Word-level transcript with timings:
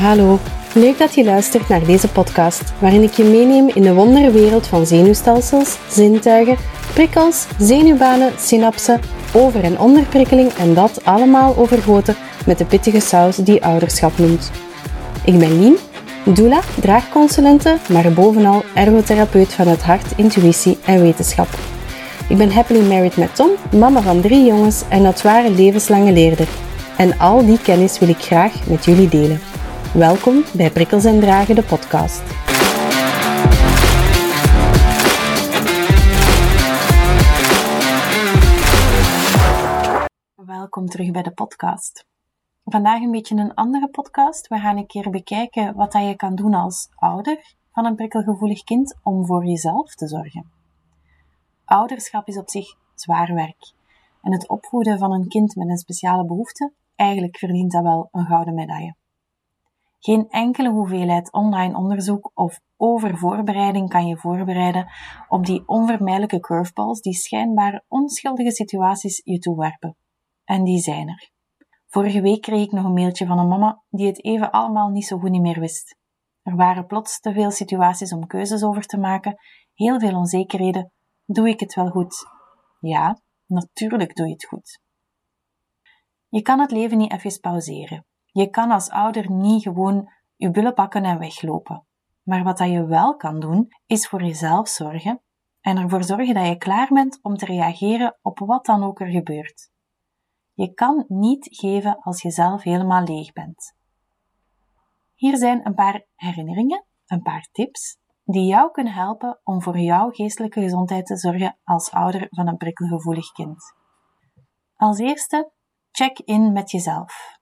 Hallo, 0.00 0.38
leuk 0.74 0.98
dat 0.98 1.14
je 1.14 1.24
luistert 1.24 1.68
naar 1.68 1.84
deze 1.84 2.08
podcast, 2.08 2.62
waarin 2.78 3.02
ik 3.02 3.12
je 3.12 3.24
meeneem 3.24 3.68
in 3.74 3.82
de 3.82 3.94
wonderwereld 3.94 4.66
van 4.66 4.86
zenuwstelsels, 4.86 5.76
zintuigen, 5.88 6.56
prikkels, 6.94 7.46
zenuwbanen, 7.58 8.32
synapsen, 8.38 9.00
over- 9.32 9.64
en 9.64 9.78
onderprikkeling 9.78 10.52
en 10.52 10.74
dat 10.74 11.04
allemaal 11.04 11.56
overgoten 11.56 12.16
met 12.46 12.58
de 12.58 12.64
pittige 12.64 13.00
saus 13.00 13.36
die 13.36 13.64
ouderschap 13.64 14.18
noemt. 14.18 14.50
Ik 15.24 15.38
ben 15.38 15.60
Lien, 15.60 15.76
doula, 16.24 16.60
draagconsulente, 16.80 17.76
maar 17.88 18.12
bovenal 18.12 18.62
ergotherapeut 18.74 19.52
van 19.52 19.68
het 19.68 19.82
hart, 19.82 20.06
intuïtie 20.16 20.78
en 20.84 21.00
wetenschap. 21.02 21.48
Ik 22.28 22.36
ben 22.36 22.52
happily 22.52 22.86
married 22.86 23.16
met 23.16 23.34
Tom, 23.36 23.50
mama 23.78 24.00
van 24.00 24.20
drie 24.20 24.44
jongens 24.44 24.82
en 24.88 25.02
dat 25.02 25.22
ware 25.22 25.50
levenslange 25.50 26.12
leerder. 26.12 26.48
En 26.96 27.18
al 27.18 27.46
die 27.46 27.58
kennis 27.62 27.98
wil 27.98 28.08
ik 28.08 28.20
graag 28.20 28.52
met 28.66 28.84
jullie 28.84 29.08
delen. 29.08 29.49
Welkom 29.94 30.44
bij 30.56 30.70
Prikkels 30.70 31.04
en 31.04 31.20
Dragen, 31.20 31.54
de 31.54 31.62
podcast. 31.62 32.22
Welkom 40.34 40.86
terug 40.86 41.10
bij 41.10 41.22
de 41.22 41.32
podcast. 41.32 42.04
Vandaag 42.64 43.00
een 43.00 43.10
beetje 43.10 43.36
een 43.36 43.54
andere 43.54 43.88
podcast. 43.88 44.48
We 44.48 44.58
gaan 44.58 44.76
een 44.76 44.86
keer 44.86 45.10
bekijken 45.10 45.74
wat 45.74 45.92
je 45.92 46.16
kan 46.16 46.34
doen 46.34 46.54
als 46.54 46.88
ouder 46.94 47.54
van 47.72 47.84
een 47.84 47.94
prikkelgevoelig 47.94 48.62
kind 48.62 48.98
om 49.02 49.26
voor 49.26 49.46
jezelf 49.46 49.94
te 49.94 50.08
zorgen. 50.08 50.50
Ouderschap 51.64 52.28
is 52.28 52.38
op 52.38 52.50
zich 52.50 52.66
zwaar 52.94 53.34
werk. 53.34 53.72
En 54.22 54.32
het 54.32 54.48
opvoeden 54.48 54.98
van 54.98 55.12
een 55.12 55.28
kind 55.28 55.56
met 55.56 55.68
een 55.68 55.78
speciale 55.78 56.26
behoefte, 56.26 56.72
eigenlijk 56.96 57.38
verdient 57.38 57.72
dat 57.72 57.82
wel 57.82 58.08
een 58.12 58.26
gouden 58.26 58.54
medaille. 58.54 58.98
Geen 60.02 60.28
enkele 60.28 60.70
hoeveelheid 60.70 61.32
online 61.32 61.76
onderzoek 61.76 62.30
of 62.34 62.60
overvoorbereiding 62.76 63.88
kan 63.88 64.06
je 64.06 64.16
voorbereiden 64.16 64.88
op 65.28 65.46
die 65.46 65.68
onvermijdelijke 65.68 66.40
curveballs 66.40 67.00
die 67.00 67.14
schijnbaar 67.14 67.84
onschuldige 67.88 68.50
situaties 68.50 69.20
je 69.24 69.38
toewerpen. 69.38 69.96
En 70.44 70.64
die 70.64 70.78
zijn 70.78 71.08
er. 71.08 71.30
Vorige 71.86 72.20
week 72.20 72.40
kreeg 72.40 72.64
ik 72.64 72.72
nog 72.72 72.84
een 72.84 72.92
mailtje 72.92 73.26
van 73.26 73.38
een 73.38 73.48
mama 73.48 73.82
die 73.88 74.06
het 74.06 74.24
even 74.24 74.50
allemaal 74.50 74.88
niet 74.88 75.06
zo 75.06 75.18
goed 75.18 75.30
niet 75.30 75.42
meer 75.42 75.60
wist. 75.60 75.96
Er 76.42 76.56
waren 76.56 76.86
plots 76.86 77.20
te 77.20 77.32
veel 77.32 77.50
situaties 77.50 78.12
om 78.12 78.26
keuzes 78.26 78.64
over 78.64 78.82
te 78.82 78.98
maken, 78.98 79.36
heel 79.74 80.00
veel 80.00 80.16
onzekerheden. 80.16 80.92
Doe 81.24 81.48
ik 81.48 81.60
het 81.60 81.74
wel 81.74 81.88
goed? 81.88 82.26
Ja, 82.80 83.20
natuurlijk 83.46 84.16
doe 84.16 84.26
je 84.26 84.32
het 84.32 84.46
goed. 84.46 84.80
Je 86.28 86.42
kan 86.42 86.60
het 86.60 86.70
leven 86.70 86.98
niet 86.98 87.12
even 87.12 87.40
pauzeren. 87.40 88.04
Je 88.32 88.50
kan 88.50 88.70
als 88.70 88.90
ouder 88.90 89.30
niet 89.30 89.62
gewoon 89.62 90.10
je 90.36 90.50
bullen 90.50 90.74
pakken 90.74 91.04
en 91.04 91.18
weglopen. 91.18 91.86
Maar 92.22 92.44
wat 92.44 92.58
dat 92.58 92.68
je 92.68 92.86
wel 92.86 93.16
kan 93.16 93.40
doen, 93.40 93.68
is 93.86 94.08
voor 94.08 94.22
jezelf 94.22 94.68
zorgen 94.68 95.20
en 95.60 95.76
ervoor 95.76 96.04
zorgen 96.04 96.34
dat 96.34 96.46
je 96.46 96.56
klaar 96.56 96.88
bent 96.88 97.18
om 97.22 97.36
te 97.36 97.44
reageren 97.44 98.18
op 98.22 98.38
wat 98.38 98.64
dan 98.64 98.84
ook 98.84 99.00
er 99.00 99.10
gebeurt. 99.10 99.70
Je 100.52 100.74
kan 100.74 101.04
niet 101.08 101.46
geven 101.50 101.98
als 102.00 102.22
je 102.22 102.30
zelf 102.30 102.62
helemaal 102.62 103.02
leeg 103.02 103.32
bent. 103.32 103.74
Hier 105.14 105.36
zijn 105.36 105.66
een 105.66 105.74
paar 105.74 106.04
herinneringen, 106.14 106.84
een 107.06 107.22
paar 107.22 107.48
tips 107.52 107.98
die 108.24 108.46
jou 108.46 108.70
kunnen 108.70 108.92
helpen 108.92 109.40
om 109.44 109.62
voor 109.62 109.78
jouw 109.78 110.10
geestelijke 110.10 110.60
gezondheid 110.60 111.06
te 111.06 111.16
zorgen 111.16 111.58
als 111.64 111.90
ouder 111.90 112.26
van 112.30 112.48
een 112.48 112.56
prikkelgevoelig 112.56 113.32
kind. 113.32 113.74
Als 114.76 114.98
eerste, 114.98 115.50
check 115.90 116.18
in 116.18 116.52
met 116.52 116.70
jezelf. 116.70 117.39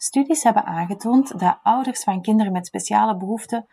Studies 0.00 0.42
hebben 0.42 0.64
aangetoond 0.64 1.38
dat 1.38 1.58
ouders 1.62 2.02
van 2.02 2.22
kinderen 2.22 2.52
met 2.52 2.66
speciale 2.66 3.16
behoeften 3.16 3.66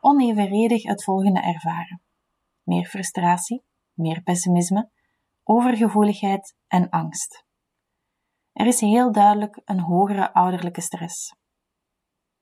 onevenredig 0.00 0.82
het 0.82 1.04
volgende 1.04 1.40
ervaren: 1.40 2.02
meer 2.62 2.84
frustratie, 2.84 3.64
meer 3.92 4.22
pessimisme, 4.22 4.90
overgevoeligheid 5.42 6.56
en 6.66 6.90
angst. 6.90 7.46
Er 8.52 8.66
is 8.66 8.80
heel 8.80 9.12
duidelijk 9.12 9.60
een 9.64 9.80
hogere 9.80 10.32
ouderlijke 10.32 10.80
stress. 10.80 11.34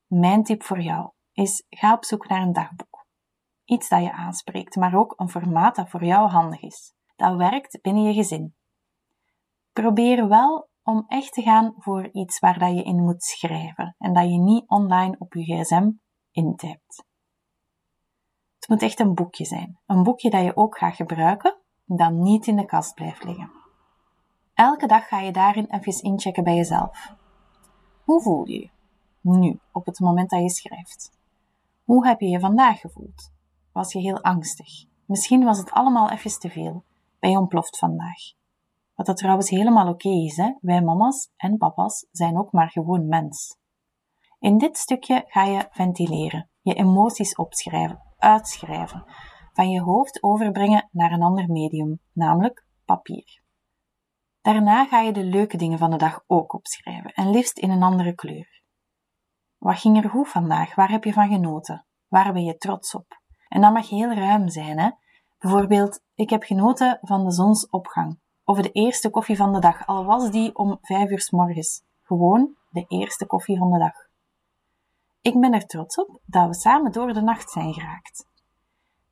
Mijn 0.07 0.43
tip 0.43 0.63
voor 0.63 0.81
jou 0.81 1.11
is: 1.33 1.67
ga 1.69 1.93
op 1.93 2.05
zoek 2.05 2.29
naar 2.29 2.43
een 2.43 2.53
dagboek. 2.53 3.07
Iets 3.65 3.89
dat 3.89 4.03
je 4.03 4.13
aanspreekt, 4.13 4.77
maar 4.77 4.95
ook 4.95 5.15
een 5.17 5.31
formaat 5.31 5.77
dat 5.77 5.89
voor 5.89 6.05
jou 6.05 6.29
handig 6.29 6.63
is. 6.63 6.95
Dat 7.17 7.37
werkt 7.37 7.81
binnen 7.83 8.03
je 8.03 8.15
gezin. 8.15 8.55
Probeer 9.73 10.29
wel 10.29 10.71
om 10.83 11.05
echt 11.07 11.33
te 11.33 11.43
gaan 11.43 11.75
voor 11.79 12.09
iets 12.13 12.39
waar 12.39 12.59
dat 12.59 12.75
je 12.77 12.83
in 12.83 13.03
moet 13.03 13.23
schrijven 13.23 13.95
en 13.99 14.13
dat 14.13 14.25
je 14.25 14.39
niet 14.39 14.69
online 14.69 15.17
op 15.19 15.35
je 15.35 15.45
gsm 15.45 15.91
intypt. 16.31 17.05
Het 18.59 18.69
moet 18.69 18.83
echt 18.83 19.01
een 19.01 19.15
boekje 19.15 19.45
zijn. 19.45 19.79
Een 19.87 20.03
boekje 20.03 20.31
dat 20.31 20.45
je 20.45 20.57
ook 20.57 20.79
gaat 20.79 20.95
gebruiken, 20.95 21.61
dat 21.85 22.13
niet 22.13 22.47
in 22.47 22.57
de 22.57 22.65
kast 22.65 22.95
blijft 22.95 23.25
liggen. 23.25 23.51
Elke 24.55 24.87
dag 24.87 25.09
ga 25.09 25.21
je 25.21 25.33
daarin 25.33 25.67
even 25.71 26.03
inchecken 26.03 26.45
bij 26.45 26.55
jezelf. 26.55 27.15
Hoe 28.05 28.23
voel 28.23 28.47
je 28.47 28.61
je 28.61 28.71
nu, 29.21 29.61
op 29.73 29.87
het 29.87 30.01
moment 30.01 30.31
dat 30.31 30.41
je 30.41 30.51
schrijft? 30.51 31.19
Hoe 31.85 32.07
heb 32.07 32.21
je 32.21 32.29
je 32.29 32.41
vandaag 32.41 32.81
gevoeld? 32.81 33.33
Was 33.73 33.93
je 33.93 33.99
heel 33.99 34.23
angstig? 34.23 34.85
Misschien 35.07 35.45
was 35.45 35.59
het 35.59 35.71
allemaal 35.71 36.11
even 36.11 36.39
te 36.39 36.51
veel. 36.51 36.85
Ben 37.19 37.31
je 37.31 37.39
ontploft 37.39 37.79
vandaag? 37.79 38.33
Wat 39.03 39.11
dat 39.11 39.21
trouwens 39.21 39.51
helemaal 39.51 39.89
oké 39.89 40.09
is, 40.09 40.37
hè? 40.37 40.53
wij 40.61 40.83
mama's 40.83 41.33
en 41.37 41.57
papa's 41.57 42.07
zijn 42.11 42.39
ook 42.39 42.53
maar 42.53 42.71
gewoon 42.71 43.07
mens. 43.07 43.59
In 44.39 44.59
dit 44.59 44.77
stukje 44.77 45.25
ga 45.27 45.45
je 45.45 45.67
ventileren, 45.71 46.51
je 46.61 46.75
emoties 46.75 47.35
opschrijven, 47.35 48.03
uitschrijven, 48.17 49.05
van 49.53 49.71
je 49.71 49.81
hoofd 49.81 50.23
overbrengen 50.23 50.89
naar 50.93 51.13
een 51.13 51.23
ander 51.23 51.51
medium, 51.51 52.01
namelijk 52.13 52.67
papier. 52.85 53.43
Daarna 54.41 54.85
ga 54.85 55.01
je 55.01 55.13
de 55.13 55.25
leuke 55.25 55.57
dingen 55.57 55.79
van 55.79 55.91
de 55.91 55.97
dag 55.97 56.25
ook 56.27 56.53
opschrijven 56.53 57.13
en 57.13 57.31
liefst 57.31 57.59
in 57.59 57.71
een 57.71 57.83
andere 57.83 58.15
kleur. 58.15 58.63
Wat 59.59 59.79
ging 59.79 60.05
er 60.05 60.11
goed 60.11 60.29
vandaag? 60.29 60.75
Waar 60.75 60.91
heb 60.91 61.05
je 61.05 61.13
van 61.13 61.29
genoten? 61.29 61.87
Waar 62.09 62.33
ben 62.33 62.45
je 62.45 62.57
trots 62.57 62.95
op? 62.95 63.21
En 63.49 63.61
dat 63.61 63.73
mag 63.73 63.89
heel 63.89 64.13
ruim 64.13 64.49
zijn, 64.49 64.79
hè? 64.79 64.91
Bijvoorbeeld, 65.39 66.03
ik 66.15 66.31
heb 66.31 66.43
genoten 66.43 66.99
van 67.01 67.25
de 67.25 67.33
zonsopgang 67.33 68.21
of 68.45 68.61
de 68.61 68.73
eerste 68.73 69.11
koffie 69.11 69.37
van 69.37 69.53
de 69.53 69.61
dag, 69.61 69.87
al 69.87 70.05
was 70.05 70.31
die 70.31 70.57
om 70.57 70.79
vijf 70.81 71.11
uur 71.11 71.21
s 71.21 71.31
morgens. 71.31 71.83
Gewoon 72.03 72.57
de 72.71 72.85
eerste 72.89 73.27
koffie 73.27 73.59
van 73.59 73.71
de 73.71 73.79
dag. 73.79 73.95
Ik 75.21 75.41
ben 75.41 75.53
er 75.53 75.67
trots 75.67 75.97
op 75.97 76.21
dat 76.25 76.47
we 76.47 76.55
samen 76.55 76.93
door 76.93 77.13
de 77.13 77.21
nacht 77.21 77.51
zijn 77.51 77.75
geraakt. 77.75 78.31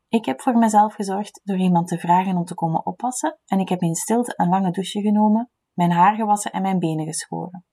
Ik 0.08 0.24
heb 0.24 0.40
voor 0.40 0.58
mezelf 0.58 0.94
gezorgd 0.94 1.40
door 1.44 1.56
iemand 1.56 1.88
te 1.88 1.98
vragen 1.98 2.36
om 2.36 2.44
te 2.44 2.54
komen 2.54 2.86
oppassen 2.86 3.38
en 3.46 3.58
ik 3.58 3.68
heb 3.68 3.80
in 3.80 3.94
stilte 3.94 4.32
een 4.36 4.48
lange 4.48 4.70
douche 4.70 5.00
genomen, 5.00 5.50
mijn 5.72 5.90
haar 5.90 6.14
gewassen 6.14 6.52
en 6.52 6.62
mijn 6.62 6.78
benen 6.78 7.06
geschoren. 7.06 7.64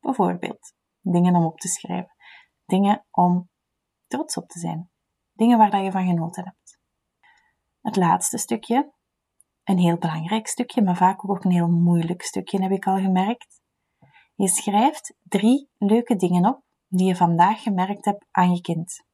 Bijvoorbeeld, 0.00 0.74
dingen 1.00 1.36
om 1.36 1.44
op 1.44 1.58
te 1.58 1.68
schrijven, 1.68 2.14
dingen 2.66 3.06
om 3.10 3.48
trots 4.06 4.36
op 4.36 4.48
te 4.48 4.58
zijn, 4.58 4.90
dingen 5.32 5.58
waar 5.58 5.82
je 5.82 5.92
van 5.92 6.06
genoten 6.06 6.44
hebt. 6.44 6.78
Het 7.80 7.96
laatste 7.96 8.38
stukje, 8.38 8.92
een 9.64 9.78
heel 9.78 9.96
belangrijk 9.96 10.46
stukje, 10.46 10.82
maar 10.82 10.96
vaak 10.96 11.28
ook 11.28 11.44
een 11.44 11.50
heel 11.50 11.68
moeilijk 11.68 12.22
stukje, 12.22 12.62
heb 12.62 12.70
ik 12.70 12.86
al 12.86 12.98
gemerkt. 12.98 13.62
Je 14.34 14.48
schrijft 14.48 15.14
drie 15.22 15.68
leuke 15.78 16.16
dingen 16.16 16.46
op 16.46 16.62
die 16.88 17.06
je 17.06 17.16
vandaag 17.16 17.62
gemerkt 17.62 18.04
hebt 18.04 18.26
aan 18.30 18.54
je 18.54 18.60
kind. 18.60 19.04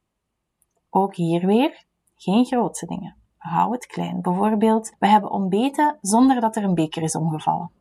Ook 0.89 1.15
hier 1.15 1.45
weer 1.45 1.85
geen 2.15 2.45
grootse 2.45 2.85
dingen. 2.85 3.15
Hou 3.37 3.71
het 3.71 3.85
klein. 3.85 4.21
Bijvoorbeeld, 4.21 4.95
we 4.99 5.07
hebben 5.07 5.31
ontbeten 5.31 5.97
zonder 6.01 6.41
dat 6.41 6.55
er 6.55 6.63
een 6.63 6.73
beker 6.73 7.03
is 7.03 7.15
omgevallen. 7.15 7.71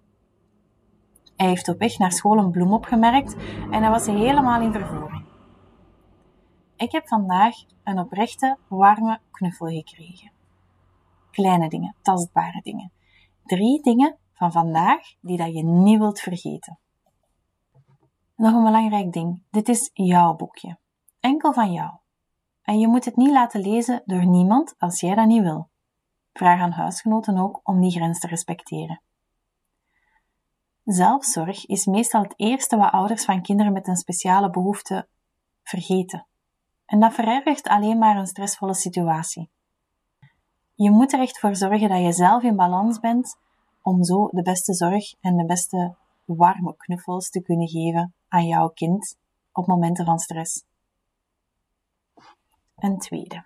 Hij 1.37 1.49
heeft 1.49 1.69
op 1.69 1.79
weg 1.79 1.99
naar 1.99 2.12
school 2.12 2.39
een 2.39 2.50
bloem 2.50 2.73
opgemerkt 2.73 3.37
en 3.71 3.83
hij 3.83 3.91
was 3.91 4.06
helemaal 4.06 4.61
in 4.61 4.73
vervoering. 4.73 5.25
Ik 6.77 6.93
heb 6.93 7.09
vandaag 7.09 7.55
een 7.85 7.99
oprechte, 7.99 8.56
warme 8.69 9.21
knuffel 9.31 9.67
gekregen. 9.67 10.33
Kleine 11.41 11.69
dingen, 11.69 11.97
tastbare 12.03 12.61
dingen. 12.63 12.93
Drie 13.45 13.83
dingen 13.83 14.19
van 14.33 14.53
vandaag 14.53 15.01
die 15.21 15.37
dat 15.37 15.55
je 15.55 15.65
niet 15.65 15.99
wilt 15.99 16.21
vergeten. 16.21 16.79
Nog 18.37 18.55
een 18.55 18.65
belangrijk 18.65 19.13
ding. 19.13 19.43
Dit 19.51 19.69
is 19.69 19.91
jouw 19.93 20.35
boekje. 20.35 20.79
Enkel 21.21 21.53
van 21.53 21.73
jou. 21.73 21.91
En 22.63 22.79
je 22.79 22.89
moet 22.89 23.05
het 23.05 23.17
niet 23.17 23.31
laten 23.31 23.61
lezen 23.61 24.03
door 24.05 24.27
niemand 24.27 24.75
als 24.79 25.01
jij 25.01 25.15
dat 25.15 25.27
niet 25.27 25.43
wil. 25.43 25.69
Vraag 26.33 26.61
aan 26.61 26.71
huisgenoten 26.71 27.39
ook 27.39 27.61
om 27.63 27.81
die 27.81 27.91
grens 27.91 28.19
te 28.19 28.27
respecteren. 28.27 29.03
Zelfzorg 30.85 31.67
is 31.67 31.87
meestal 31.87 32.23
het 32.23 32.35
eerste 32.37 32.77
wat 32.77 32.93
ouders 32.93 33.25
van 33.25 33.43
kinderen 33.43 33.73
met 33.73 33.89
een 33.89 33.97
speciale 33.97 34.51
behoefte 34.51 35.09
vergeten. 35.63 36.27
En 36.87 37.01
dat 37.01 37.15
verergert 37.15 37.69
alleen 37.69 37.99
maar 37.99 38.17
een 38.17 38.27
stressvolle 38.27 38.75
situatie. 38.75 39.51
Je 40.82 40.91
moet 40.91 41.12
er 41.12 41.21
echt 41.21 41.38
voor 41.38 41.56
zorgen 41.56 41.88
dat 41.88 42.03
je 42.03 42.12
zelf 42.12 42.43
in 42.43 42.56
balans 42.56 43.00
bent 43.00 43.37
om 43.82 44.05
zo 44.05 44.29
de 44.31 44.43
beste 44.43 44.75
zorg 44.75 45.15
en 45.21 45.37
de 45.37 45.44
beste 45.44 45.97
warme 46.25 46.77
knuffels 46.77 47.31
te 47.31 47.43
kunnen 47.43 47.69
geven 47.69 48.15
aan 48.29 48.47
jouw 48.47 48.69
kind 48.69 49.19
op 49.53 49.67
momenten 49.67 50.05
van 50.05 50.19
stress. 50.19 50.65
Een 52.77 52.99
tweede. 52.99 53.44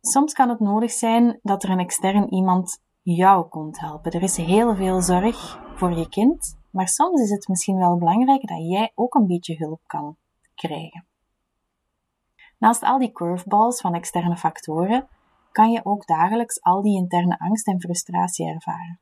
Soms 0.00 0.32
kan 0.32 0.48
het 0.48 0.60
nodig 0.60 0.90
zijn 0.90 1.38
dat 1.42 1.62
er 1.62 1.70
een 1.70 1.78
extern 1.78 2.32
iemand 2.32 2.82
jou 3.02 3.48
komt 3.48 3.80
helpen. 3.80 4.12
Er 4.12 4.22
is 4.22 4.36
heel 4.36 4.74
veel 4.76 5.02
zorg 5.02 5.60
voor 5.76 5.92
je 5.92 6.08
kind, 6.08 6.58
maar 6.70 6.88
soms 6.88 7.20
is 7.20 7.30
het 7.30 7.48
misschien 7.48 7.76
wel 7.76 7.98
belangrijk 7.98 8.48
dat 8.48 8.70
jij 8.70 8.92
ook 8.94 9.14
een 9.14 9.26
beetje 9.26 9.56
hulp 9.56 9.80
kan 9.86 10.16
krijgen. 10.54 11.06
Naast 12.58 12.82
al 12.82 12.98
die 12.98 13.12
curveballs 13.12 13.80
van 13.80 13.94
externe 13.94 14.36
factoren 14.36 15.08
kan 15.54 15.70
je 15.70 15.84
ook 15.84 16.06
dagelijks 16.06 16.62
al 16.62 16.82
die 16.82 16.96
interne 16.96 17.38
angst 17.38 17.66
en 17.66 17.80
frustratie 17.80 18.46
ervaren. 18.46 19.00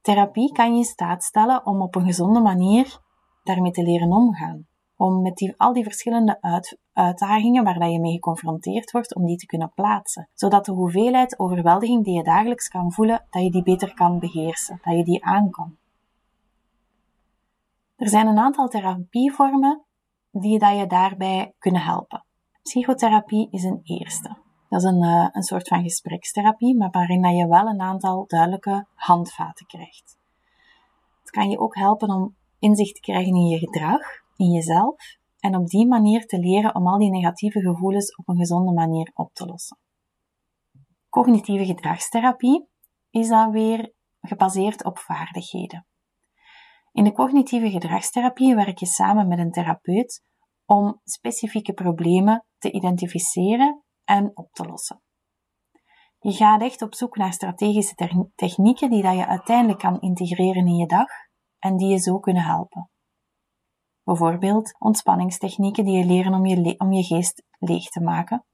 Therapie 0.00 0.52
kan 0.52 0.72
je 0.72 0.78
in 0.78 0.84
staat 0.84 1.22
stellen 1.22 1.66
om 1.66 1.82
op 1.82 1.94
een 1.94 2.04
gezonde 2.04 2.40
manier 2.40 2.98
daarmee 3.42 3.72
te 3.72 3.82
leren 3.82 4.12
omgaan. 4.12 4.66
Om 4.96 5.22
met 5.22 5.36
die, 5.36 5.54
al 5.56 5.72
die 5.72 5.82
verschillende 5.82 6.40
uit, 6.40 6.78
uitdagingen 6.92 7.64
waar 7.64 7.88
je 7.88 8.00
mee 8.00 8.12
geconfronteerd 8.12 8.90
wordt, 8.90 9.14
om 9.14 9.26
die 9.26 9.36
te 9.36 9.46
kunnen 9.46 9.72
plaatsen. 9.74 10.28
Zodat 10.34 10.64
de 10.64 10.72
hoeveelheid 10.72 11.38
overweldiging 11.38 12.04
die 12.04 12.14
je 12.14 12.22
dagelijks 12.22 12.68
kan 12.68 12.92
voelen, 12.92 13.26
dat 13.30 13.42
je 13.42 13.50
die 13.50 13.62
beter 13.62 13.94
kan 13.94 14.18
beheersen, 14.18 14.80
dat 14.82 14.96
je 14.96 15.04
die 15.04 15.24
aan 15.24 15.50
kan. 15.50 15.76
Er 17.96 18.08
zijn 18.08 18.26
een 18.26 18.38
aantal 18.38 18.68
therapievormen 18.68 19.84
die 20.30 20.58
dat 20.58 20.76
je 20.76 20.86
daarbij 20.86 21.54
kunnen 21.58 21.82
helpen. 21.82 22.24
Psychotherapie 22.62 23.48
is 23.50 23.62
een 23.62 23.80
eerste. 23.82 24.43
Dat 24.74 24.82
is 24.82 24.88
een, 24.88 25.02
uh, 25.02 25.28
een 25.32 25.42
soort 25.42 25.68
van 25.68 25.82
gesprekstherapie, 25.82 26.76
maar 26.76 26.90
waarin 26.90 27.22
dat 27.22 27.36
je 27.36 27.46
wel 27.46 27.66
een 27.66 27.80
aantal 27.80 28.24
duidelijke 28.26 28.86
handvaten 28.94 29.66
krijgt. 29.66 30.18
Het 31.20 31.30
kan 31.30 31.50
je 31.50 31.58
ook 31.58 31.74
helpen 31.74 32.10
om 32.10 32.36
inzicht 32.58 32.94
te 32.94 33.00
krijgen 33.00 33.34
in 33.34 33.46
je 33.46 33.58
gedrag, 33.58 34.00
in 34.36 34.50
jezelf, 34.50 34.96
en 35.38 35.56
op 35.56 35.66
die 35.66 35.86
manier 35.86 36.26
te 36.26 36.38
leren 36.38 36.74
om 36.74 36.86
al 36.86 36.98
die 36.98 37.10
negatieve 37.10 37.60
gevoelens 37.60 38.16
op 38.16 38.28
een 38.28 38.36
gezonde 38.36 38.72
manier 38.72 39.10
op 39.14 39.34
te 39.34 39.46
lossen. 39.46 39.78
Cognitieve 41.08 41.64
gedragstherapie 41.64 42.68
is 43.10 43.28
dan 43.28 43.50
weer 43.50 43.92
gebaseerd 44.20 44.84
op 44.84 44.98
vaardigheden. 44.98 45.86
In 46.92 47.04
de 47.04 47.12
cognitieve 47.12 47.70
gedragstherapie 47.70 48.54
werk 48.54 48.78
je 48.78 48.86
samen 48.86 49.28
met 49.28 49.38
een 49.38 49.52
therapeut 49.52 50.22
om 50.64 51.00
specifieke 51.04 51.72
problemen 51.72 52.44
te 52.58 52.70
identificeren 52.70 53.83
en 54.04 54.30
op 54.34 54.52
te 54.52 54.64
lossen. 54.64 55.02
Je 56.18 56.32
gaat 56.32 56.62
echt 56.62 56.82
op 56.82 56.94
zoek 56.94 57.16
naar 57.16 57.32
strategische 57.32 58.30
technieken 58.34 58.90
die 58.90 59.02
dat 59.02 59.14
je 59.14 59.26
uiteindelijk 59.26 59.78
kan 59.78 60.00
integreren 60.00 60.66
in 60.66 60.76
je 60.76 60.86
dag 60.86 61.08
en 61.58 61.76
die 61.76 61.88
je 61.88 61.98
zo 61.98 62.18
kunnen 62.18 62.42
helpen. 62.42 62.90
Bijvoorbeeld 64.04 64.76
ontspanningstechnieken 64.78 65.84
die 65.84 65.98
je 65.98 66.04
leren 66.04 66.34
om 66.34 66.46
je, 66.46 66.78
om 66.78 66.92
je 66.92 67.02
geest 67.02 67.42
leeg 67.58 67.88
te 67.88 68.00
maken, 68.00 68.44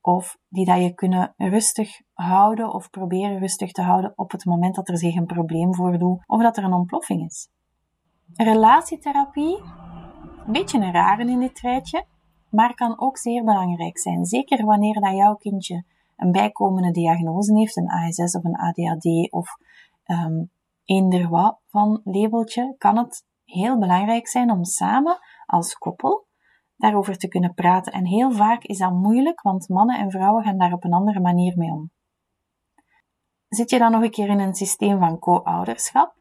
of 0.00 0.38
die 0.48 0.64
dat 0.64 0.82
je 0.82 0.94
kunnen 0.94 1.34
rustig 1.36 2.00
houden 2.12 2.72
of 2.72 2.90
proberen 2.90 3.38
rustig 3.38 3.72
te 3.72 3.82
houden 3.82 4.12
op 4.16 4.30
het 4.30 4.44
moment 4.44 4.74
dat 4.74 4.88
er 4.88 4.98
zich 4.98 5.14
een 5.14 5.26
probleem 5.26 5.74
voordoet 5.74 6.22
of 6.26 6.42
dat 6.42 6.56
er 6.56 6.64
een 6.64 6.72
ontploffing 6.72 7.24
is. 7.24 7.48
Relatietherapie, 8.34 9.58
een 10.46 10.52
beetje 10.52 10.78
een 10.78 10.92
rare 10.92 11.30
in 11.30 11.40
dit 11.40 11.60
rijtje, 11.60 12.06
maar 12.56 12.74
kan 12.74 13.00
ook 13.00 13.18
zeer 13.18 13.44
belangrijk 13.44 13.98
zijn. 13.98 14.24
Zeker 14.24 14.64
wanneer 14.64 15.00
dat 15.00 15.16
jouw 15.16 15.34
kindje 15.34 15.84
een 16.16 16.32
bijkomende 16.32 16.90
diagnose 16.90 17.58
heeft, 17.58 17.76
een 17.76 17.90
ASS 17.90 18.36
of 18.36 18.44
een 18.44 18.56
ADHD 18.56 19.32
of 19.32 19.56
um, 20.06 20.50
eender 20.84 21.28
wat 21.28 21.60
van 21.66 22.00
labeltje, 22.04 22.74
kan 22.78 22.96
het 22.96 23.24
heel 23.44 23.78
belangrijk 23.78 24.28
zijn 24.28 24.50
om 24.50 24.64
samen 24.64 25.18
als 25.46 25.74
koppel 25.74 26.26
daarover 26.76 27.16
te 27.16 27.28
kunnen 27.28 27.54
praten. 27.54 27.92
En 27.92 28.06
heel 28.06 28.32
vaak 28.32 28.62
is 28.62 28.78
dat 28.78 28.92
moeilijk, 28.92 29.42
want 29.42 29.68
mannen 29.68 29.98
en 29.98 30.10
vrouwen 30.10 30.44
gaan 30.44 30.58
daar 30.58 30.72
op 30.72 30.84
een 30.84 30.92
andere 30.92 31.20
manier 31.20 31.56
mee 31.56 31.70
om. 31.70 31.90
Zit 33.48 33.70
je 33.70 33.78
dan 33.78 33.92
nog 33.92 34.02
een 34.02 34.10
keer 34.10 34.28
in 34.28 34.38
een 34.38 34.54
systeem 34.54 34.98
van 34.98 35.18
co-ouderschap, 35.18 36.15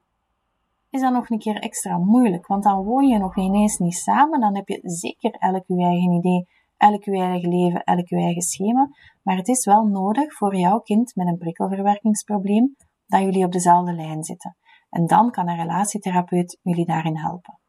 is 0.96 1.02
dat 1.02 1.14
nog 1.14 1.30
een 1.30 1.40
keer 1.40 1.60
extra 1.60 1.98
moeilijk, 1.98 2.48
want 2.48 2.64
dan 2.64 2.84
woon 2.84 3.08
je 3.08 3.18
nog 3.18 3.38
ineens 3.38 3.78
niet 3.78 3.96
samen, 3.96 4.40
dan 4.40 4.56
heb 4.56 4.68
je 4.68 4.80
zeker 4.82 5.32
elk 5.32 5.64
je 5.68 5.84
eigen 5.84 6.12
idee, 6.12 6.48
elk 6.78 7.04
je 7.04 7.12
eigen 7.12 7.50
leven, 7.50 7.84
elk 7.84 8.08
je 8.08 8.16
eigen 8.16 8.42
schema, 8.42 8.90
maar 9.24 9.38
het 9.38 9.48
is 9.48 9.66
wel 9.66 9.84
nodig 9.84 10.34
voor 10.34 10.56
jouw 10.56 10.80
kind 10.80 11.16
met 11.16 11.28
een 11.28 11.38
prikkelverwerkingsprobleem 11.38 12.76
dat 13.06 13.22
jullie 13.22 13.46
op 13.46 13.52
dezelfde 13.52 13.94
lijn 13.94 14.24
zitten. 14.24 14.58
En 14.90 15.06
dan 15.06 15.32
kan 15.32 15.50
een 15.50 15.56
relatietherapeut 15.56 16.60
jullie 16.62 16.86
daarin 16.86 17.18
helpen. 17.18 17.60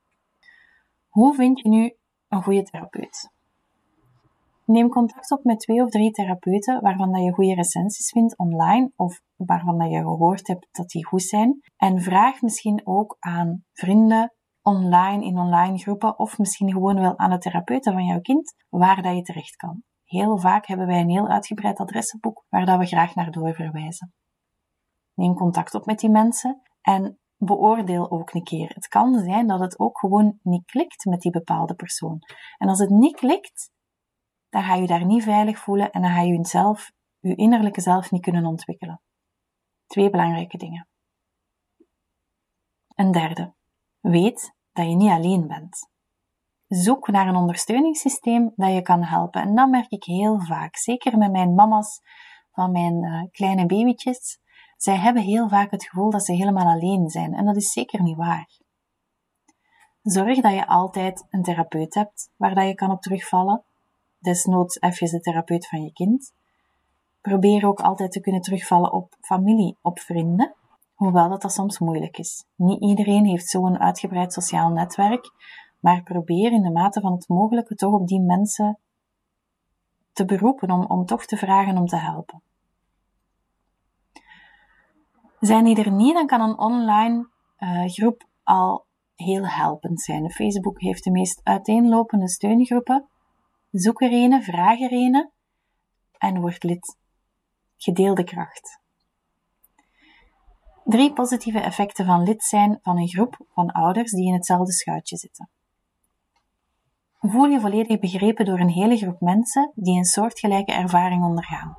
Hoe 1.09 1.35
vind 1.35 1.61
je 1.61 1.69
nu 1.69 1.97
een 2.29 2.43
goede 2.43 2.63
therapeut? 2.63 3.35
Neem 4.67 4.89
contact 4.89 5.31
op 5.31 5.45
met 5.45 5.61
twee 5.61 5.83
of 5.83 5.91
drie 5.91 6.11
therapeuten 6.11 6.81
waarvan 6.81 7.13
dat 7.13 7.23
je 7.23 7.33
goede 7.33 7.55
recensies 7.55 8.11
vindt 8.11 8.39
online 8.39 8.93
of 8.97 9.21
waarvan 9.37 9.79
dat 9.79 9.91
je 9.91 9.99
gehoord 9.99 10.47
hebt 10.47 10.69
dat 10.71 10.89
die 10.89 11.07
goed 11.07 11.23
zijn. 11.23 11.61
En 11.77 12.01
vraag 12.01 12.41
misschien 12.41 12.81
ook 12.85 13.17
aan 13.19 13.65
vrienden 13.73 14.35
online 14.63 15.25
in 15.25 15.39
online 15.39 15.79
groepen 15.79 16.19
of 16.19 16.39
misschien 16.39 16.73
gewoon 16.73 17.01
wel 17.01 17.19
aan 17.19 17.31
de 17.31 17.39
therapeuten 17.39 17.93
van 17.93 18.05
jouw 18.05 18.21
kind 18.21 18.55
waar 18.69 19.03
dat 19.03 19.15
je 19.15 19.23
terecht 19.23 19.57
kan. 19.57 19.83
Heel 20.05 20.39
vaak 20.39 20.67
hebben 20.67 20.87
wij 20.87 21.01
een 21.01 21.11
heel 21.11 21.29
uitgebreid 21.29 21.79
adressenboek 21.79 22.45
waar 22.49 22.67
dat 22.67 22.79
we 22.79 22.87
graag 22.87 23.15
naar 23.15 23.31
doorverwijzen. 23.31 24.15
Neem 25.15 25.35
contact 25.35 25.75
op 25.75 25.87
met 25.87 25.99
die 25.99 26.11
mensen 26.11 26.63
en 26.81 27.19
beoordeel 27.37 28.11
ook 28.11 28.35
een 28.35 28.43
keer. 28.43 28.71
Het 28.75 28.89
kan 28.89 29.15
zijn 29.15 29.47
dat 29.47 29.61
het 29.61 29.79
ook 29.79 29.99
gewoon 29.99 30.39
niet 30.43 30.65
klikt 30.65 31.05
met 31.05 31.21
die 31.21 31.33
bepaalde 31.33 31.75
persoon. 31.75 32.19
En 32.59 32.69
als 32.69 32.79
het 32.79 32.91
niet 32.91 33.17
klikt, 33.17 33.75
dan 34.57 34.65
ga 34.65 34.75
je 34.75 34.87
daar 34.87 35.05
niet 35.05 35.23
veilig 35.23 35.59
voelen 35.59 35.91
en 35.91 36.03
dan 36.03 36.11
ga 36.11 36.21
je 36.21 36.37
jezelf, 36.37 36.93
je 37.19 37.35
innerlijke 37.35 37.81
zelf 37.81 38.11
niet 38.11 38.23
kunnen 38.23 38.45
ontwikkelen. 38.45 39.01
Twee 39.87 40.11
belangrijke 40.11 40.59
dingen. 40.59 40.89
Een 42.95 43.13
derde. 43.13 43.55
Weet 44.01 44.55
dat 44.73 44.89
je 44.89 44.95
niet 44.95 45.11
alleen 45.11 45.47
bent. 45.47 45.91
Zoek 46.67 47.09
naar 47.09 47.29
een 47.29 47.37
ondersteuningssysteem 47.37 48.53
dat 48.55 48.73
je 48.73 48.83
kan 48.83 49.03
helpen. 49.03 49.43
En 49.43 49.55
dat 49.55 49.69
merk 49.69 49.91
ik 49.91 50.05
heel 50.05 50.41
vaak. 50.41 50.77
Zeker 50.77 51.19
met 51.19 51.31
mijn 51.31 51.55
mama's 51.55 52.01
van 52.51 52.73
mijn 52.73 53.05
uh, 53.05 53.23
kleine 53.31 53.67
babytjes. 53.67 54.39
Zij 54.77 54.97
hebben 54.97 55.23
heel 55.23 55.49
vaak 55.49 55.71
het 55.71 55.85
gevoel 55.85 56.11
dat 56.11 56.25
ze 56.25 56.33
helemaal 56.33 56.67
alleen 56.67 57.09
zijn. 57.09 57.35
En 57.35 57.45
dat 57.45 57.57
is 57.57 57.73
zeker 57.73 58.03
niet 58.03 58.17
waar. 58.17 58.61
Zorg 60.03 60.41
dat 60.41 60.53
je 60.53 60.67
altijd 60.67 61.27
een 61.31 61.43
therapeut 61.43 61.95
hebt 61.95 62.31
waar 62.37 62.55
dat 62.55 62.67
je 62.67 62.75
kan 62.75 62.91
op 62.91 63.01
terugvallen. 63.01 63.66
Desnoods 64.27 64.81
even 64.81 65.11
de 65.11 65.21
therapeut 65.21 65.69
van 65.69 65.83
je 65.83 65.93
kind. 65.93 66.35
Probeer 67.21 67.67
ook 67.67 67.81
altijd 67.81 68.13
te 68.13 68.21
kunnen 68.21 68.41
terugvallen 68.41 68.93
op 68.93 69.17
familie, 69.21 69.77
op 69.83 69.99
vrienden. 69.99 70.55
Hoewel 70.95 71.29
dat 71.29 71.43
dat 71.43 71.53
soms 71.53 71.79
moeilijk 71.79 72.19
is. 72.19 72.45
Niet 72.57 72.81
iedereen 72.81 73.25
heeft 73.25 73.49
zo'n 73.49 73.79
uitgebreid 73.79 74.33
sociaal 74.33 74.71
netwerk, 74.71 75.31
maar 75.81 76.03
probeer 76.03 76.53
in 76.53 76.63
de 76.63 76.71
mate 76.71 77.01
van 77.01 77.13
het 77.13 77.29
mogelijke 77.29 77.75
toch 77.75 77.93
op 77.93 78.07
die 78.07 78.21
mensen 78.21 78.79
te 80.13 80.25
beroepen 80.25 80.71
om, 80.71 80.85
om 80.85 81.05
toch 81.05 81.25
te 81.25 81.37
vragen 81.37 81.77
om 81.77 81.87
te 81.87 81.97
helpen. 81.97 82.43
Zijn 85.41 85.65
die 85.65 85.85
er 85.85 85.93
niet, 85.93 86.15
dan 86.15 86.27
kan 86.27 86.41
een 86.41 86.59
online 86.59 87.29
uh, 87.59 87.85
groep 87.85 88.27
al 88.43 88.85
heel 89.15 89.47
helpend 89.47 90.01
zijn. 90.01 90.31
Facebook 90.31 90.81
heeft 90.81 91.05
de 91.05 91.11
meest 91.11 91.41
uiteenlopende 91.43 92.29
steungroepen. 92.29 93.09
Zoek 93.79 94.01
er 94.01 94.43
vraag 94.43 94.81
er 94.81 95.31
en 96.19 96.41
word 96.41 96.63
lid. 96.63 96.97
Gedeelde 97.77 98.25
kracht. 98.25 98.81
Drie 100.85 101.13
positieve 101.13 101.61
effecten 101.61 102.07
van 102.07 102.23
lid 102.23 102.43
zijn 102.43 102.79
van 102.83 102.99
een 102.99 103.09
groep 103.09 103.37
van 103.49 103.71
ouders 103.71 104.11
die 104.11 104.27
in 104.27 104.33
hetzelfde 104.33 104.73
schuitje 104.73 105.17
zitten. 105.17 105.51
Voel 107.21 107.45
je 107.45 107.61
volledig 107.61 107.99
begrepen 107.99 108.45
door 108.45 108.61
een 108.61 108.69
hele 108.69 108.97
groep 108.97 109.21
mensen 109.21 109.73
die 109.75 109.97
een 109.97 110.05
soortgelijke 110.05 110.73
ervaring 110.73 111.25
ondergaan. 111.25 111.77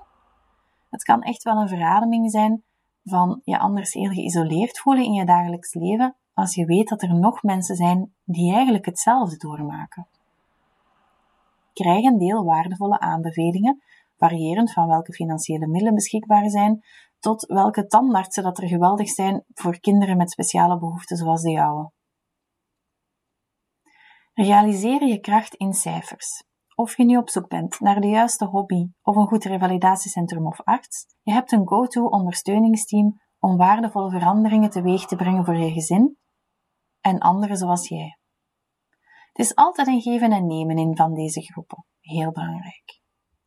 Het 0.90 1.04
kan 1.04 1.22
echt 1.22 1.44
wel 1.44 1.58
een 1.58 1.68
verademing 1.68 2.32
zijn 2.32 2.64
van 3.04 3.42
je 3.44 3.60
anders 3.60 3.94
heel 3.94 4.12
geïsoleerd 4.12 4.80
voelen 4.80 5.04
in 5.04 5.14
je 5.14 5.26
dagelijks 5.26 5.74
leven 5.74 6.16
als 6.34 6.56
je 6.56 6.66
weet 6.66 6.88
dat 6.88 7.02
er 7.02 7.14
nog 7.14 7.44
mensen 7.44 7.76
zijn 7.76 8.14
die 8.24 8.54
eigenlijk 8.54 8.86
hetzelfde 8.86 9.38
doormaken. 9.38 10.08
Krijg 11.78 12.04
een 12.04 12.18
deel 12.18 12.44
waardevolle 12.44 13.00
aanbevelingen, 13.00 13.84
variërend 14.16 14.74
van 14.74 14.88
welke 14.88 15.14
financiële 15.14 15.68
middelen 15.68 15.94
beschikbaar 15.94 16.50
zijn, 16.50 16.84
tot 17.20 17.46
welke 17.46 17.88
tandartsen 17.88 18.44
dat 18.44 18.58
er 18.58 18.68
geweldig 18.68 19.10
zijn 19.10 19.44
voor 19.54 19.80
kinderen 19.80 20.18
met 20.18 20.32
speciale 20.32 20.80
behoeften 20.80 21.18
zoals 21.18 21.42
de 21.42 21.52
jouwe. 21.52 21.92
Realiseer 24.34 25.08
je 25.08 25.20
kracht 25.20 25.56
in 25.56 25.74
cijfers. 25.74 26.44
Of 26.76 26.98
je 26.98 27.06
nu 27.06 27.18
op 27.18 27.30
zoek 27.30 27.48
bent 27.48 27.80
naar 27.80 28.02
de 28.02 28.08
juiste 28.08 28.46
hobby 28.46 28.88
of 29.02 29.16
een 29.16 29.28
goed 29.28 29.44
revalidatiecentrum 29.44 30.48
of 30.48 30.62
arts, 30.62 31.06
je 31.22 31.32
hebt 31.32 31.52
een 31.52 31.68
go-to 31.68 32.06
ondersteuningsteam 32.06 33.22
om 33.40 33.58
waardevolle 33.58 34.10
veranderingen 34.10 34.70
teweeg 34.70 35.06
te 35.06 35.16
brengen 35.16 35.46
voor 35.46 35.58
je 35.58 35.72
gezin 35.72 36.18
en 37.02 37.20
anderen 37.20 37.58
zoals 37.58 37.88
jij. 37.88 38.18
Het 39.38 39.46
is 39.46 39.56
altijd 39.56 39.88
een 39.88 40.02
geven 40.02 40.32
en 40.32 40.48
nemen 40.48 40.78
in 40.78 40.96
van 40.96 41.14
deze 41.14 41.42
groepen. 41.42 41.86
Heel 42.00 42.32
belangrijk. 42.32 43.02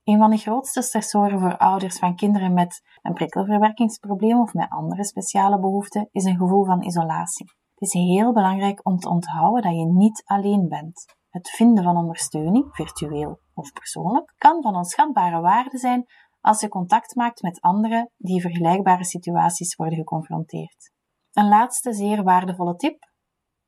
Een 0.05 0.19
van 0.19 0.31
de 0.31 0.37
grootste 0.37 0.83
stressoren 0.83 1.41
voor 1.41 1.57
ouders 1.57 1.99
van 1.99 2.17
kinderen 2.17 2.53
met 2.53 2.81
een 3.03 3.13
prikkelverwerkingsprobleem 3.13 4.41
of 4.41 4.53
met 4.55 4.71
andere 4.71 5.05
speciale 5.05 5.61
behoeften 5.61 6.09
is 6.11 6.25
een 6.25 6.37
gevoel 6.37 6.65
van 6.65 6.83
isolatie. 6.83 7.47
Het 7.75 7.89
is 7.89 7.93
heel 7.93 8.33
belangrijk 8.33 8.87
om 8.87 8.99
te 8.99 9.09
onthouden 9.09 9.63
dat 9.63 9.75
je 9.75 9.87
niet 9.87 10.23
alleen 10.25 10.69
bent. 10.69 11.05
Het 11.29 11.51
vinden 11.51 11.85
van 11.85 11.97
ondersteuning, 11.97 12.75
virtueel 12.75 13.41
of 13.55 13.73
persoonlijk, 13.73 14.35
kan 14.39 14.63
van 14.63 14.77
onschatbare 14.77 15.41
waarde 15.41 15.79
zijn 15.79 16.05
als 16.41 16.61
je 16.61 16.69
contact 16.69 17.15
maakt 17.15 17.43
met 17.43 17.61
anderen 17.61 18.11
die 18.17 18.41
vergelijkbare 18.41 19.05
situaties 19.05 19.75
worden 19.75 19.99
geconfronteerd. 19.99 20.93
Een 21.33 21.49
laatste 21.49 21.93
zeer 21.93 22.23
waardevolle 22.23 22.77
tip, 22.77 23.10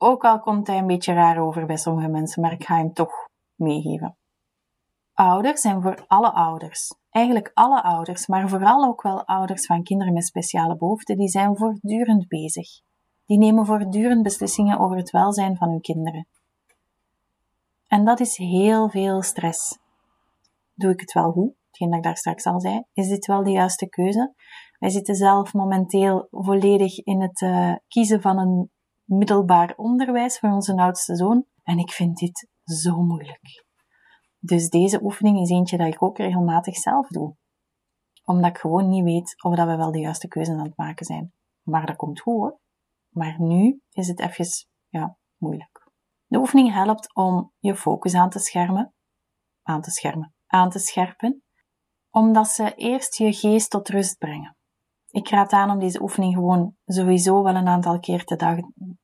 ook 0.03 0.25
al 0.25 0.41
komt 0.41 0.67
hij 0.67 0.79
een 0.79 0.87
beetje 0.87 1.13
raar 1.13 1.39
over 1.39 1.67
bij 1.67 1.77
sommige 1.77 2.09
mensen, 2.09 2.43
maar 2.43 2.53
ik 2.53 2.65
ga 2.65 2.77
hem 2.77 2.93
toch 2.93 3.29
meegeven. 3.55 4.17
Ouders 5.13 5.61
zijn 5.61 5.83
voor 5.83 6.05
alle 6.07 6.33
ouders, 6.33 6.95
eigenlijk 7.11 7.51
alle 7.55 7.83
ouders, 7.83 8.27
maar 8.27 8.49
vooral 8.49 8.85
ook 8.85 9.03
wel 9.03 9.27
ouders 9.27 9.67
van 9.67 9.83
kinderen 9.83 10.13
met 10.13 10.25
speciale 10.25 10.77
behoeften, 10.77 11.17
die 11.17 11.29
zijn 11.29 11.57
voortdurend 11.57 12.29
bezig. 12.29 12.69
Die 13.27 13.39
nemen 13.39 13.67
voortdurend 13.67 14.23
beslissingen 14.23 14.79
over 14.79 14.97
het 14.97 15.11
welzijn 15.11 15.57
van 15.57 15.69
hun 15.69 15.81
kinderen. 15.81 16.27
En 17.87 18.05
dat 18.05 18.21
is 18.21 18.37
heel 18.37 18.89
veel 18.89 19.23
stress. 19.23 19.79
Doe 20.75 20.93
ik 20.93 21.01
het 21.01 21.13
wel 21.13 21.33
goed? 21.33 21.55
Hetgeen 21.67 21.89
dat 21.89 21.99
ik 21.99 22.05
daar 22.05 22.17
straks 22.17 22.45
al 22.45 22.61
zei. 22.61 22.85
Is 22.93 23.09
dit 23.09 23.27
wel 23.27 23.43
de 23.43 23.51
juiste 23.51 23.89
keuze? 23.89 24.35
Wij 24.79 24.91
zitten 24.91 25.15
zelf 25.15 25.53
momenteel 25.53 26.27
volledig 26.31 26.99
in 26.99 27.21
het 27.21 27.41
uh, 27.41 27.75
kiezen 27.89 28.21
van 28.21 28.39
een 28.39 28.71
middelbaar 29.05 29.75
onderwijs 29.77 30.39
voor 30.39 30.51
onze 30.51 30.77
oudste 30.77 31.17
zoon. 31.17 31.45
En 31.63 31.79
ik 31.79 31.91
vind 31.91 32.17
dit 32.17 32.49
zo 32.63 33.03
moeilijk. 33.03 33.65
Dus 34.39 34.69
deze 34.69 35.03
oefening 35.03 35.41
is 35.41 35.51
eentje 35.51 35.77
dat 35.77 35.87
ik 35.87 36.03
ook 36.03 36.19
regelmatig 36.19 36.77
zelf 36.77 37.09
doe. 37.09 37.37
Omdat 38.25 38.51
ik 38.51 38.59
gewoon 38.59 38.89
niet 38.89 39.05
weet 39.05 39.43
of 39.43 39.57
dat 39.57 39.67
we 39.67 39.77
wel 39.77 39.93
de 39.93 39.99
juiste 39.99 40.29
keuze 40.29 40.53
aan 40.53 40.65
het 40.65 40.77
maken 40.77 41.07
zijn. 41.07 41.33
Maar 41.63 41.87
dat 41.87 41.97
komt 41.97 42.21
goed 42.21 42.35
hoor. 42.35 42.61
Maar 43.09 43.41
nu 43.41 43.81
is 43.91 44.09
het 44.09 44.21
even, 44.21 44.47
ja, 44.89 45.17
moeilijk. 45.37 45.91
De 46.27 46.39
oefening 46.39 46.73
helpt 46.73 47.15
om 47.15 47.53
je 47.59 47.77
focus 47.77 48.15
aan 48.15 48.31
te 48.31 48.39
schermen, 48.39 48.95
aan 49.63 49.81
te 49.81 49.91
schermen, 49.91 50.35
aan 50.47 50.71
te 50.71 50.79
scherpen, 50.79 51.43
omdat 52.11 52.49
ze 52.49 52.75
eerst 52.75 53.17
je 53.17 53.33
geest 53.33 53.71
tot 53.71 53.89
rust 53.89 54.19
brengen. 54.19 54.57
Ik 55.13 55.29
raad 55.29 55.53
aan 55.53 55.71
om 55.71 55.79
deze 55.79 56.03
oefening 56.03 56.35
gewoon 56.35 56.75
sowieso 56.87 57.43
wel 57.43 57.55
een 57.55 57.69
aantal 57.69 58.01
keer 58.01 58.25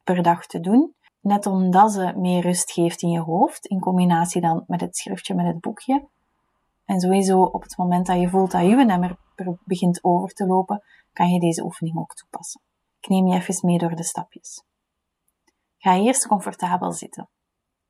per 0.04 0.22
dag 0.22 0.46
te 0.46 0.60
doen. 0.60 0.94
Net 1.20 1.46
omdat 1.46 1.92
ze 1.92 2.12
meer 2.16 2.42
rust 2.42 2.72
geeft 2.72 3.02
in 3.02 3.08
je 3.08 3.20
hoofd, 3.20 3.66
in 3.66 3.80
combinatie 3.80 4.40
dan 4.40 4.64
met 4.66 4.80
het 4.80 4.96
schriftje, 4.96 5.34
met 5.34 5.46
het 5.46 5.60
boekje. 5.60 6.08
En 6.84 7.00
sowieso 7.00 7.42
op 7.42 7.62
het 7.62 7.76
moment 7.76 8.06
dat 8.06 8.20
je 8.20 8.28
voelt 8.28 8.50
dat 8.50 8.62
je 8.62 8.86
emmer 8.86 9.16
begint 9.64 10.04
over 10.04 10.28
te 10.28 10.46
lopen, 10.46 10.82
kan 11.12 11.28
je 11.28 11.40
deze 11.40 11.64
oefening 11.64 11.98
ook 11.98 12.14
toepassen. 12.14 12.60
Ik 13.00 13.08
neem 13.08 13.26
je 13.26 13.34
even 13.34 13.66
mee 13.66 13.78
door 13.78 13.94
de 13.94 14.04
stapjes. 14.04 14.64
Ga 15.78 15.94
eerst 15.94 16.26
comfortabel 16.26 16.92
zitten. 16.92 17.28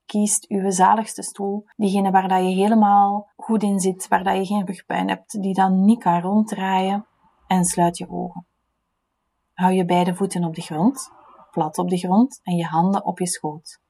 Kies 0.06 0.44
uw 0.48 0.70
zaligste 0.70 1.22
stoel, 1.22 1.64
diegene 1.76 2.10
waar 2.10 2.28
dat 2.28 2.40
je 2.40 2.54
helemaal 2.54 3.28
goed 3.36 3.62
in 3.62 3.80
zit, 3.80 4.08
waar 4.08 4.24
dat 4.24 4.36
je 4.36 4.46
geen 4.46 4.66
rugpijn 4.66 5.08
hebt, 5.08 5.42
die 5.42 5.54
dan 5.54 5.84
niet 5.84 6.02
kan 6.02 6.20
ronddraaien 6.20 7.07
en 7.48 7.64
sluit 7.64 7.98
je 7.98 8.10
ogen. 8.10 8.46
Hou 9.52 9.72
je 9.72 9.84
beide 9.84 10.14
voeten 10.14 10.44
op 10.44 10.54
de 10.54 10.60
grond, 10.60 11.10
plat 11.50 11.78
op 11.78 11.88
de 11.88 11.98
grond 11.98 12.40
en 12.42 12.56
je 12.56 12.64
handen 12.64 13.04
op 13.04 13.18
je 13.18 13.26
schoot. 13.26 13.80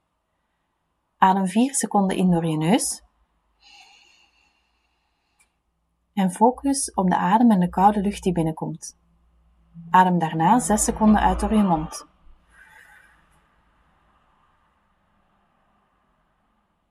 Adem 1.16 1.46
4 1.46 1.74
seconden 1.74 2.16
in 2.16 2.30
door 2.30 2.46
je 2.46 2.56
neus. 2.56 3.02
En 6.12 6.30
focus 6.30 6.94
op 6.94 7.10
de 7.10 7.16
adem 7.16 7.50
en 7.50 7.60
de 7.60 7.68
koude 7.68 8.00
lucht 8.00 8.22
die 8.22 8.32
binnenkomt. 8.32 8.98
Adem 9.90 10.18
daarna 10.18 10.58
6 10.58 10.84
seconden 10.84 11.20
uit 11.20 11.40
door 11.40 11.54
je 11.54 11.62
mond. 11.62 12.06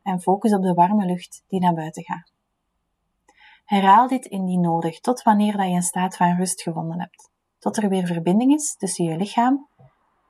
En 0.03 0.21
focus 0.21 0.53
op 0.53 0.62
de 0.62 0.74
warme 0.74 1.05
lucht 1.05 1.43
die 1.47 1.59
naar 1.59 1.74
buiten 1.74 2.03
gaat. 2.03 2.37
Herhaal 3.67 4.07
dit 4.07 4.25
indien 4.25 4.62
nodig 4.62 5.00
tot 5.00 5.21
wanneer 5.21 5.57
dat 5.57 5.67
je 5.67 5.74
een 5.74 5.81
staat 5.81 6.15
van 6.15 6.36
rust 6.36 6.62
gevonden 6.62 7.00
hebt. 7.00 7.31
Tot 7.59 7.77
er 7.77 7.89
weer 7.89 8.05
verbinding 8.05 8.53
is 8.53 8.75
tussen 8.75 9.05
je 9.05 9.17
lichaam 9.17 9.69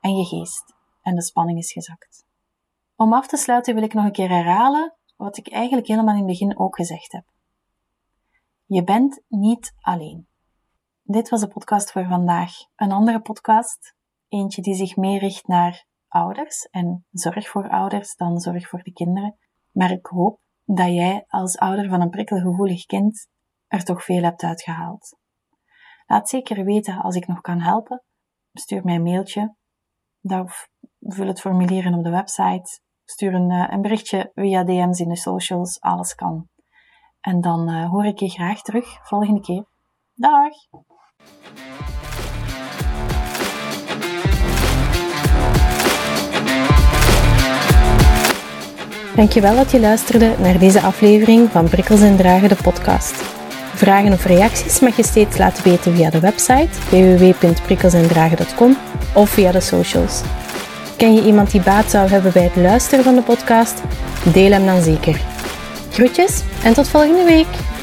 en 0.01 0.15
je 0.15 0.25
geest 0.25 0.73
en 1.01 1.15
de 1.15 1.21
spanning 1.21 1.57
is 1.57 1.71
gezakt. 1.71 2.25
Om 2.95 3.13
af 3.13 3.27
te 3.27 3.37
sluiten 3.37 3.73
wil 3.73 3.83
ik 3.83 3.93
nog 3.93 4.05
een 4.05 4.11
keer 4.11 4.29
herhalen 4.29 4.95
wat 5.15 5.37
ik 5.37 5.51
eigenlijk 5.51 5.87
helemaal 5.87 6.13
in 6.13 6.19
het 6.19 6.29
begin 6.29 6.59
ook 6.59 6.75
gezegd 6.75 7.11
heb. 7.11 7.25
Je 8.65 8.83
bent 8.83 9.21
niet 9.27 9.73
alleen. 9.79 10.27
Dit 11.03 11.29
was 11.29 11.39
de 11.39 11.47
podcast 11.47 11.91
voor 11.91 12.05
vandaag. 12.05 12.51
Een 12.75 12.91
andere 12.91 13.21
podcast, 13.21 13.95
eentje 14.27 14.61
die 14.61 14.75
zich 14.75 14.95
meer 14.95 15.19
richt 15.19 15.47
naar 15.47 15.85
ouders 16.07 16.65
en 16.65 17.05
zorg 17.11 17.49
voor 17.49 17.69
ouders 17.69 18.15
dan 18.15 18.39
zorg 18.39 18.69
voor 18.69 18.83
de 18.83 18.93
kinderen. 18.93 19.37
Maar 19.71 19.91
ik 19.91 20.05
hoop 20.05 20.39
dat 20.67 20.93
jij 20.93 21.25
als 21.27 21.57
ouder 21.57 21.89
van 21.89 22.01
een 22.01 22.09
prikkelgevoelig 22.09 22.85
kind 22.85 23.27
er 23.67 23.83
toch 23.83 24.03
veel 24.03 24.23
hebt 24.23 24.43
uitgehaald. 24.43 25.17
Laat 26.05 26.29
zeker 26.29 26.63
weten 26.63 27.01
als 27.01 27.15
ik 27.15 27.27
nog 27.27 27.41
kan 27.41 27.61
helpen. 27.61 28.03
Stuur 28.53 28.83
mij 28.83 28.95
een 28.95 29.03
mailtje. 29.03 29.55
Of 30.21 30.69
vul 30.99 31.27
het 31.27 31.41
formulier 31.41 31.85
in 31.85 31.93
op 31.93 32.03
de 32.03 32.09
website. 32.09 32.81
Stuur 33.03 33.33
een, 33.33 33.51
eh, 33.51 33.67
een 33.69 33.81
berichtje 33.81 34.31
via 34.33 34.63
DM's 34.63 34.99
in 34.99 35.09
de 35.09 35.17
socials. 35.17 35.81
Alles 35.81 36.15
kan. 36.15 36.49
En 37.19 37.41
dan 37.41 37.69
uh, 37.69 37.89
hoor 37.89 38.05
ik 38.05 38.19
je 38.19 38.29
graag 38.29 38.61
terug 38.61 39.07
volgende 39.07 39.41
keer. 39.41 39.65
Dag! 40.13 40.53
Dankjewel 49.17 49.55
dat 49.55 49.71
je 49.71 49.79
luisterde 49.79 50.35
naar 50.39 50.59
deze 50.59 50.81
aflevering 50.81 51.49
van 51.51 51.69
Prikkels 51.69 52.01
en 52.01 52.15
Dragen, 52.15 52.49
de 52.49 52.55
podcast. 52.55 53.13
Vragen 53.73 54.13
of 54.13 54.25
reacties 54.25 54.79
mag 54.79 54.95
je 54.95 55.03
steeds 55.03 55.37
laten 55.37 55.63
weten 55.63 55.95
via 55.95 56.09
de 56.09 56.19
website 56.19 56.67
www.prikkelsendragen.com 56.89 58.77
of 59.13 59.29
via 59.29 59.51
de 59.51 59.59
socials. 59.59 60.21
Ken 60.97 61.13
je 61.13 61.25
iemand 61.25 61.51
die 61.51 61.61
baat 61.61 61.89
zou 61.89 62.09
hebben 62.09 62.31
bij 62.33 62.43
het 62.43 62.55
luisteren 62.55 63.03
van 63.03 63.15
de 63.15 63.21
podcast? 63.21 63.81
Deel 64.33 64.51
hem 64.51 64.65
dan 64.65 64.81
zeker. 64.81 65.21
Groetjes 65.91 66.41
en 66.63 66.73
tot 66.73 66.87
volgende 66.87 67.23
week! 67.23 67.76